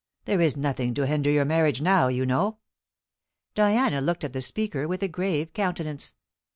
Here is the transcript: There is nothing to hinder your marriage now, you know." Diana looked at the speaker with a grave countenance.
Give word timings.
There 0.25 0.41
is 0.41 0.57
nothing 0.57 0.95
to 0.95 1.05
hinder 1.05 1.29
your 1.29 1.45
marriage 1.45 1.79
now, 1.79 2.07
you 2.07 2.25
know." 2.25 2.57
Diana 3.53 4.01
looked 4.01 4.23
at 4.23 4.33
the 4.33 4.41
speaker 4.41 4.87
with 4.87 5.03
a 5.03 5.07
grave 5.07 5.53
countenance. 5.53 6.15